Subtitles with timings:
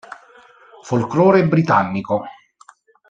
[0.87, 2.23] Folclore britannico